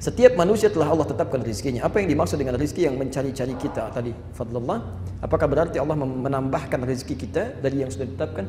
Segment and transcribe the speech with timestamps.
[0.00, 1.84] Setiap manusia telah Allah tetapkan rizkinya.
[1.84, 4.16] Apa yang dimaksud dengan rizki yang mencari-cari kita tadi?
[4.32, 4.80] Fadlullah.
[5.20, 8.48] Apakah berarti Allah menambahkan rizki kita dari yang sudah ditetapkan?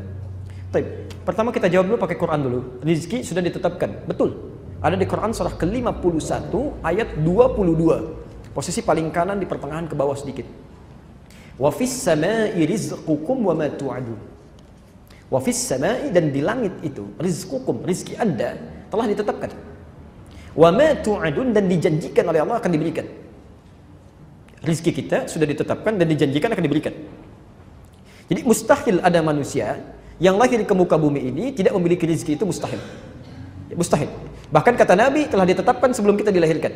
[0.72, 1.12] Baik.
[1.28, 2.60] Pertama kita jawab dulu pakai Quran dulu.
[2.80, 4.08] Rizki sudah ditetapkan.
[4.08, 4.32] Betul.
[4.80, 6.56] Ada di Quran surah ke-51
[6.88, 8.56] ayat 22.
[8.56, 10.48] Posisi paling kanan di pertengahan ke bawah sedikit.
[11.60, 14.16] Wa fis sama'i rizqukum wa ma tu'adun.
[15.28, 18.56] Wa fis sama'i dan di langit itu rizqukum, rizki Anda
[18.88, 19.71] telah ditetapkan
[20.52, 23.08] Wa ma tu'adun dan dijanjikan oleh Allah akan diberikan.
[24.62, 26.94] Rizki kita sudah ditetapkan dan dijanjikan akan diberikan.
[28.30, 29.82] Jadi mustahil ada manusia
[30.22, 32.78] yang lahir ke muka bumi ini tidak memiliki rizki itu mustahil.
[33.68, 34.08] Ya, mustahil.
[34.52, 36.72] Bahkan kata Nabi telah ditetapkan sebelum kita dilahirkan.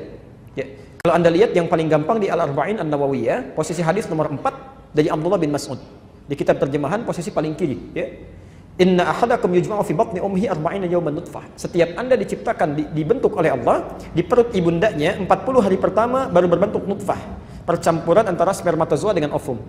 [0.57, 0.65] Ya.
[1.05, 5.37] Kalau anda lihat yang paling gampang di Al-Arba'in An-Nawawiyah, posisi hadis nomor 4 dari Abdullah
[5.37, 5.77] bin Mas'ud.
[6.25, 7.77] Di kitab terjemahan posisi paling kiri.
[7.93, 8.07] Ya.
[8.75, 11.47] Inna ahadakum yujma'u fi batni ummihi arba'ina yawman nutfah.
[11.55, 16.83] Setiap Anda diciptakan di, dibentuk oleh Allah di perut ibundanya 40 hari pertama baru berbentuk
[16.83, 17.15] nutfah.
[17.63, 19.63] Percampuran antara spermatozoa dengan ovum.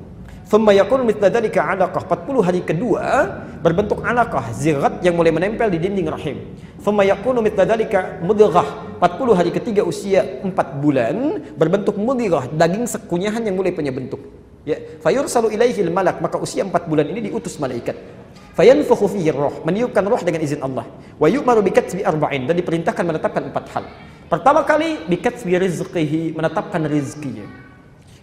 [0.50, 2.02] Thumma yakunu mithla dzalika 'alaqah.
[2.02, 3.02] 40 hari kedua
[3.62, 6.42] berbentuk 'alaqah, zirat yang mulai menempel di dinding rahim.
[6.82, 8.98] Thumma yakunu mithla dzalika mudghah.
[8.98, 14.18] 40 hari ketiga usia 4 bulan berbentuk mudghah, daging sekunyahan yang mulai punya bentuk.
[14.66, 18.15] Ya, fayursalu ilaihi malak maka usia 4 bulan ini diutus malaikat
[18.56, 20.88] fayanfukhu fihi roh meniupkan roh dengan izin Allah
[21.20, 23.84] wa yu'maru bi katsbi arba'in dan diperintahkan menetapkan empat hal
[24.32, 27.66] pertama kali bi katsbi rizqihi menetapkan rizkinya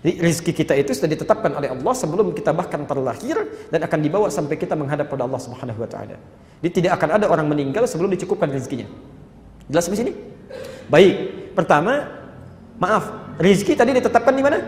[0.04, 4.59] rizki kita itu sudah ditetapkan oleh Allah sebelum kita bahkan terlahir dan akan dibawa sampai
[4.59, 6.20] kita menghadap pada Allah Subhanahu wa taala.
[6.59, 8.84] Jadi tidak akan ada orang meninggal sebelum dicukupkan rezekinya.
[9.72, 10.11] Jelas di sini?
[10.92, 11.16] Baik.
[11.56, 12.04] Pertama,
[12.84, 14.59] maaf, rizki tadi ditetapkan di mana?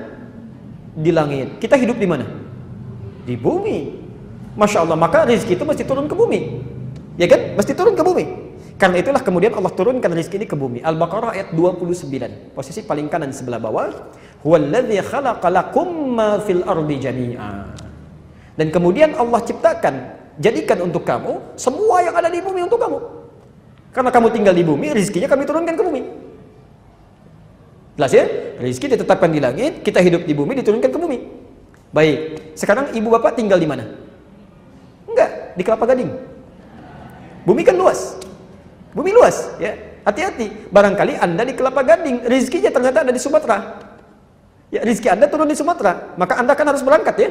[0.96, 1.60] Di langit.
[1.60, 2.24] Kita hidup di mana?
[3.28, 4.05] Di bumi.
[4.56, 6.64] Masya Allah, maka rezeki itu mesti turun ke bumi.
[7.20, 7.60] Ya kan?
[7.60, 8.26] Mesti turun ke bumi.
[8.76, 10.80] Karena itulah kemudian Allah turunkan rezeki ini ke bumi.
[10.84, 12.56] Al-Baqarah ayat 29.
[12.56, 13.92] Posisi paling kanan sebelah bawah.
[14.44, 17.72] Huwallazi khalaqa lakum ma fil ardi jami'a.
[18.56, 19.96] Dan kemudian Allah ciptakan,
[20.40, 23.00] jadikan untuk kamu semua yang ada di bumi untuk kamu.
[23.96, 26.02] Karena kamu tinggal di bumi, rezekinya kami turunkan ke bumi.
[27.96, 28.28] Jelas ya?
[28.60, 31.18] Rezeki ditetapkan di langit, kita hidup di bumi, diturunkan ke bumi.
[31.96, 32.20] Baik,
[32.60, 33.88] sekarang ibu bapak tinggal di mana?
[35.56, 36.12] Di Kelapa Gading.
[37.48, 38.20] Bumi kan luas.
[38.92, 39.76] Bumi luas, ya.
[40.06, 40.70] Hati-hati.
[40.70, 43.82] Barangkali Anda di Kelapa Gading, rezekinya ternyata ada di Sumatera.
[44.70, 47.30] Ya, rezeki Anda turun di Sumatera, maka Anda kan harus berangkat ya.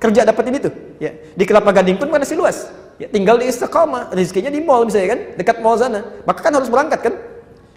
[0.00, 0.70] Kerja dapetin itu,
[1.00, 1.12] ya.
[1.36, 2.68] Di Kelapa Gading pun masih luas.
[3.00, 6.04] Ya, tinggal di Istiqamah, rezekinya di mall misalnya kan, dekat mall sana.
[6.28, 7.14] Maka kan harus berangkat kan?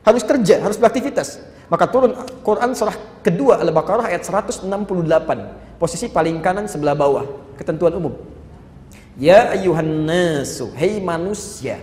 [0.03, 1.39] Harus kerja, harus beraktivitas.
[1.71, 2.11] Maka turun
[2.43, 4.67] Quran surah kedua Al-Baqarah ayat 168.
[5.79, 7.23] Posisi paling kanan sebelah bawah,
[7.55, 8.32] ketentuan umum.
[9.13, 11.77] Ya ayuhan nasu, hei manusia.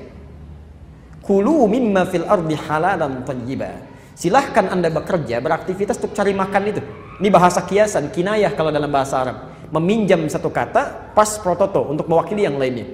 [1.23, 3.87] Kulu mimma fil ardi halalan tayyiba.
[4.19, 6.83] Silahkan anda bekerja, beraktivitas untuk cari makan itu.
[7.23, 9.37] Ini bahasa kiasan, kinayah kalau dalam bahasa Arab.
[9.71, 12.91] Meminjam satu kata, pas prototo untuk mewakili yang lainnya.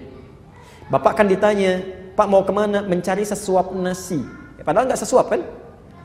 [0.93, 1.81] Bapak kan ditanya,
[2.13, 2.85] Pak mau ke mana?
[2.85, 4.21] Mencari sesuap nasi.
[4.61, 5.41] Ya, padahal nggak sesuap kan?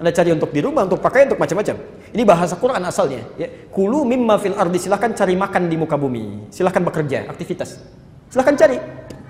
[0.02, 1.76] Anda cari untuk di rumah, untuk pakai, untuk macam-macam.
[2.10, 3.22] Ini bahasa Quran asalnya.
[3.38, 3.46] Ya.
[3.70, 6.50] Kulu mimma fil ardi, silahkan cari makan di muka bumi.
[6.50, 7.78] Silahkan bekerja, aktivitas.
[8.32, 8.80] Silahkan cari.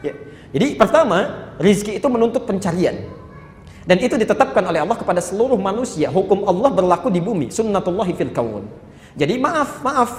[0.05, 0.13] Ya.
[0.53, 3.01] Jadi pertama, rizki itu menuntut pencarian.
[3.81, 6.13] Dan itu ditetapkan oleh Allah kepada seluruh manusia.
[6.13, 7.49] Hukum Allah berlaku di bumi.
[7.49, 8.69] Sunnatullahi fil kaun.
[9.17, 10.11] Jadi maaf, maaf.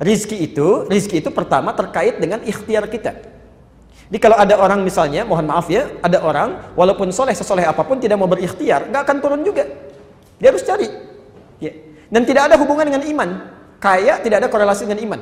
[0.00, 3.12] Rizki itu, rizki itu pertama terkait dengan ikhtiar kita.
[4.08, 8.00] Jadi kalau ada orang misalnya, mohon maaf ya, ada orang walaupun soleh sesoleh apa pun
[8.00, 9.68] tidak mau berikhtiar, nggak akan turun juga.
[10.40, 10.88] Dia harus cari.
[11.60, 11.76] Ya.
[12.08, 13.30] Dan tidak ada hubungan dengan iman.
[13.76, 15.20] Kaya tidak ada korelasi dengan iman.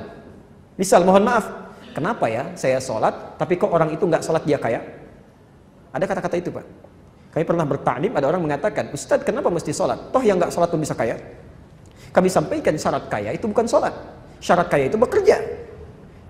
[0.79, 1.68] Misal, mohon maaf,
[1.99, 4.79] Kenapa ya saya sholat, tapi kok orang itu nggak sholat dia kaya?
[5.91, 6.63] Ada kata-kata itu pak.
[7.35, 10.15] Kami pernah bertaklim, ada orang mengatakan, Ustadz kenapa mesti sholat?
[10.15, 11.19] Toh yang nggak sholat pun bisa kaya.
[12.15, 13.91] Kami sampaikan syarat kaya itu bukan sholat.
[14.39, 15.43] Syarat kaya itu bekerja.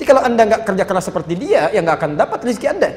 [0.01, 2.89] Jadi kalau anda nggak kerja keras seperti dia, ya nggak akan dapat rezeki anda.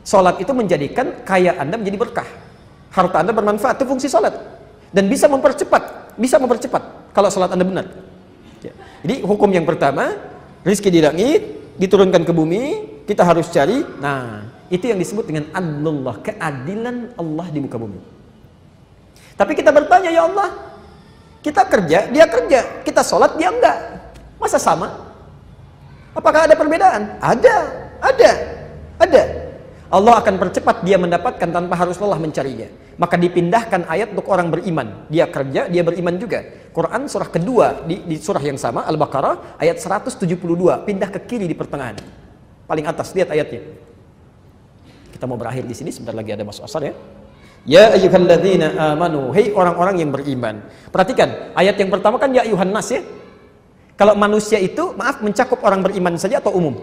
[0.00, 2.28] Sholat itu menjadikan kaya anda menjadi berkah.
[2.88, 4.32] Harta anda bermanfaat, itu fungsi sholat.
[4.96, 7.84] Dan bisa mempercepat, bisa mempercepat kalau sholat anda benar.
[8.64, 8.72] Ya.
[9.04, 10.16] Jadi hukum yang pertama,
[10.64, 12.62] rezeki di langit, diturunkan ke bumi,
[13.06, 13.80] kita harus cari.
[14.02, 18.00] Nah, itu yang disebut dengan adlullah, keadilan Allah di muka bumi.
[19.38, 20.50] Tapi kita bertanya, ya Allah,
[21.40, 23.76] kita kerja, dia kerja, kita sholat, dia enggak.
[24.36, 25.08] Masa sama?
[26.12, 27.16] Apakah ada perbedaan?
[27.22, 27.56] Ada,
[28.02, 28.30] ada,
[28.98, 29.22] ada.
[29.88, 32.68] Allah akan percepat dia mendapatkan tanpa harus lelah mencarinya.
[33.00, 35.08] Maka dipindahkan ayat untuk orang beriman.
[35.08, 36.44] Dia kerja, dia beriman juga.
[36.76, 40.28] Quran surah kedua di, di surah yang sama Al-Baqarah ayat 172
[40.84, 41.96] pindah ke kiri di pertengahan.
[42.68, 43.64] Paling atas lihat ayatnya.
[45.08, 46.94] Kita mau berakhir di sini sebentar lagi ada masuk asar ya.
[47.64, 50.68] Ya ayyuhalladzina amanu, hei orang-orang yang beriman.
[50.92, 53.00] Perhatikan, ayat yang pertama kan ya ayuhan nas ya.
[53.98, 56.78] Kalau manusia itu, maaf, mencakup orang beriman saja atau umum?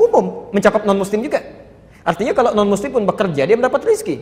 [0.00, 1.44] Umum, mencakup non muslim juga.
[2.02, 4.16] Artinya kalau non muslim pun bekerja, dia mendapat rezeki.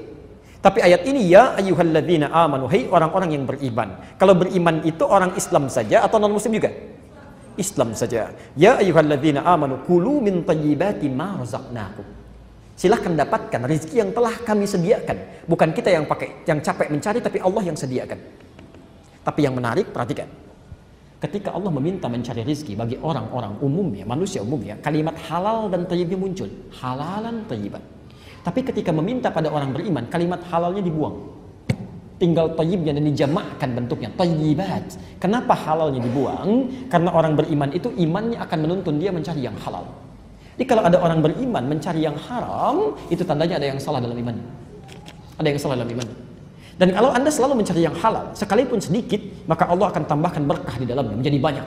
[0.61, 3.97] Tapi ayat ini ya ayyuhalladzina amanu, hei orang-orang yang beriman.
[4.21, 6.69] Kalau beriman itu orang Islam saja atau non muslim juga?
[7.57, 8.37] Islam saja.
[8.53, 12.05] Ya ayyuhalladzina amanu kulu min thayyibati ma razaqnakum.
[12.81, 15.45] Silahkan dapatkan rezeki yang telah kami sediakan.
[15.45, 18.17] Bukan kita yang pakai, yang capek mencari, tapi Allah yang sediakan.
[19.21, 20.40] Tapi yang menarik, perhatikan.
[21.21, 26.49] Ketika Allah meminta mencari rezeki bagi orang-orang umumnya, manusia umumnya, kalimat halal dan tayyibnya muncul.
[26.81, 27.85] Halalan tayyiban.
[28.41, 31.13] Tapi ketika meminta pada orang beriman, kalimat halalnya dibuang.
[32.17, 34.09] Tinggal tayyibnya dan dijamakkan bentuknya.
[34.17, 34.97] Tayyibat.
[35.21, 36.73] Kenapa halalnya dibuang?
[36.89, 39.85] Karena orang beriman itu imannya akan menuntun dia mencari yang halal.
[40.57, 44.37] Jadi kalau ada orang beriman mencari yang haram, itu tandanya ada yang salah dalam iman.
[45.37, 46.30] Ada yang salah dalam iman.
[46.81, 50.89] Dan kalau Anda selalu mencari yang halal, sekalipun sedikit, maka Allah akan tambahkan berkah di
[50.89, 51.67] dalamnya menjadi banyak.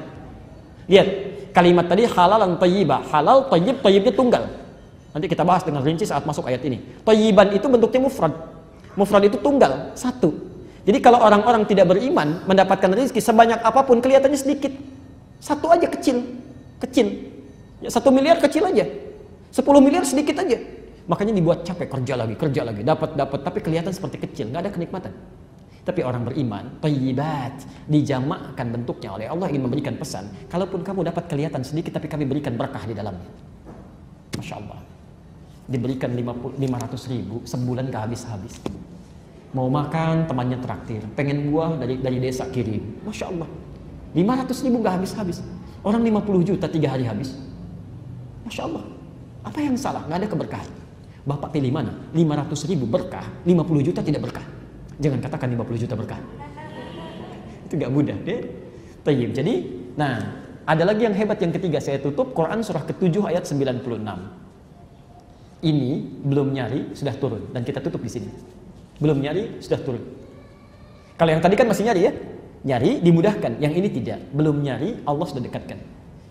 [0.89, 1.07] Lihat,
[1.53, 3.13] kalimat tadi halal dan tayyibah.
[3.13, 4.49] Halal, tayyib, tayyibnya tunggal.
[5.13, 6.81] Nanti kita bahas dengan rinci saat masuk ayat ini.
[7.05, 8.33] Tayyiban itu bentuknya mufrad.
[8.97, 10.33] Mufrad itu tunggal, satu.
[10.81, 14.73] Jadi kalau orang-orang tidak beriman mendapatkan rezeki sebanyak apa pun kelihatannya sedikit.
[15.37, 16.25] Satu aja kecil,
[16.81, 17.29] kecil.
[17.85, 18.89] Ya, satu miliar kecil aja.
[19.53, 20.57] Sepuluh miliar sedikit aja.
[21.03, 24.71] Makanya dibuat capek kerja lagi, kerja lagi, dapat dapat tapi kelihatan seperti kecil, nggak ada
[24.71, 25.13] kenikmatan.
[25.83, 30.31] Tapi orang beriman, tayyibat, dijamakkan bentuknya oleh Allah ingin memberikan pesan.
[30.47, 33.27] Kalaupun kamu dapat kelihatan sedikit, tapi kami berikan berkah di dalamnya.
[34.39, 34.79] Masya Allah.
[35.67, 36.55] Diberikan 500
[37.11, 38.63] ribu, sebulan gak habis-habis.
[39.51, 41.03] Mau makan, temannya traktir.
[41.19, 43.03] Pengen buah dari dari desa kirim.
[43.03, 43.49] Masya Allah.
[44.15, 45.43] 500 ribu gak habis-habis.
[45.83, 47.35] Orang 50 juta tiga hari habis.
[48.47, 48.83] Masya Allah.
[49.43, 50.07] Apa yang salah?
[50.07, 50.82] Nggak ada keberkahan.
[51.23, 52.11] Bapak pilih mana?
[52.11, 54.43] 500 ribu berkah, 50 juta tidak berkah.
[54.99, 56.19] Jangan katakan 50 juta berkah.
[57.67, 58.43] Itu gak mudah deh.
[59.07, 59.31] Tayyib.
[59.31, 59.53] Jadi,
[59.95, 60.19] nah,
[60.67, 61.79] ada lagi yang hebat yang ketiga.
[61.79, 63.83] Saya tutup Quran surah ke-7 ayat 96.
[65.63, 65.91] Ini
[66.27, 67.55] belum nyari, sudah turun.
[67.55, 68.27] Dan kita tutup di sini.
[68.99, 70.03] Belum nyari, sudah turun.
[71.15, 72.11] Kalau yang tadi kan masih nyari ya?
[72.67, 73.63] Nyari, dimudahkan.
[73.63, 74.19] Yang ini tidak.
[74.35, 75.79] Belum nyari, Allah sudah dekatkan.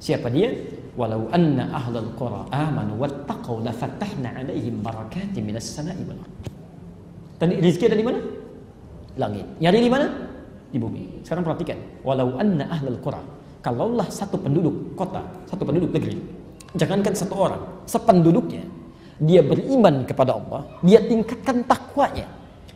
[0.00, 0.52] Siapa dia?
[0.98, 6.20] Walau anna ahlal qura amanu wattaqau lafatahna alaihim barakatin minas sama'i wal
[7.40, 8.20] Tadi rezeki ada di mana?
[9.18, 9.46] Langit.
[9.58, 10.06] Nyari di mana?
[10.70, 11.26] Di bumi.
[11.26, 11.74] Sekarang perhatikan,
[12.06, 13.18] walau anna ahlal qura
[13.62, 16.18] kalaulah satu penduduk kota, satu penduduk negeri,
[16.74, 18.66] jangankan satu orang, sependuduknya
[19.22, 22.26] dia beriman kepada Allah, dia tingkatkan takwanya,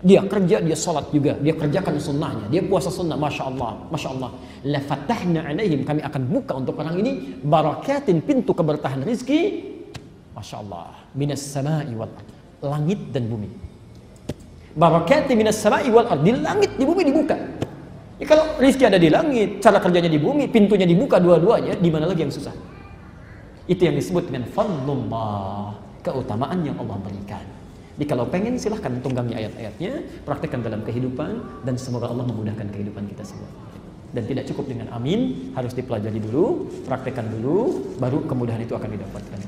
[0.06, 4.31] dia kerja, dia sholat juga, dia kerjakan sunnahnya, dia puasa sunnah, masya Allah, masya Allah.
[4.62, 9.67] La fatahna alaihim, kami akan buka untuk orang ini barakatin pintu keberkahan rizki,
[10.31, 12.14] masya Allah, minas samai wal
[12.62, 13.50] langit dan bumi.
[14.79, 17.35] Barakatin minas samai wal di langit, di bumi dibuka.
[18.23, 22.06] Ya, kalau rizki ada di langit, cara kerjanya di bumi, pintunya dibuka dua-duanya, di mana
[22.06, 22.55] lagi yang susah?
[23.67, 25.75] Itu yang disebut dengan fadlullah,
[26.06, 27.66] keutamaan yang Allah berikan.
[27.96, 33.25] Jadi kalau pengen silahkan tunggangi ayat-ayatnya, praktekkan dalam kehidupan dan semoga Allah memudahkan kehidupan kita
[33.25, 33.48] semua.
[34.12, 39.40] Dan tidak cukup dengan amin, harus dipelajari dulu, praktekkan dulu, baru kemudahan itu akan didapatkan.